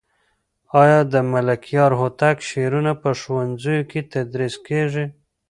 آیا 0.81 0.99
د 1.13 1.15
ملکیار 1.33 1.91
هوتک 1.99 2.37
شعرونه 2.49 2.91
په 3.01 3.09
ښوونځیو 3.19 3.87
کې 3.89 3.99
تدریس 4.13 4.55
کېږي؟ 4.67 5.05